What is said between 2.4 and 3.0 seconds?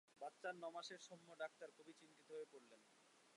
পড়লেন।